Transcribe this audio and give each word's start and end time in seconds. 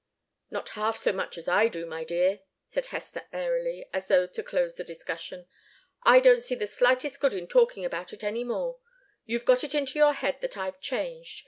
"Not 0.49 0.69
half 0.69 0.97
so 0.97 1.11
much 1.11 1.37
as 1.37 1.47
I 1.47 1.67
do, 1.67 1.85
my 1.85 2.03
dear," 2.03 2.39
said 2.65 2.87
Hester, 2.87 3.21
airily, 3.31 3.87
as 3.93 4.07
though 4.07 4.25
to 4.25 4.41
close 4.41 4.73
the 4.75 4.83
discussion. 4.83 5.45
"I 6.01 6.19
don't 6.19 6.43
see 6.43 6.55
the 6.55 6.65
slightest 6.65 7.19
good 7.19 7.35
in 7.35 7.47
talking 7.47 7.85
about 7.85 8.11
it 8.11 8.23
any 8.23 8.43
more. 8.43 8.79
You've 9.27 9.45
got 9.45 9.63
it 9.63 9.75
into 9.75 9.99
your 9.99 10.13
head 10.13 10.41
that 10.41 10.57
I've 10.57 10.79
changed. 10.79 11.39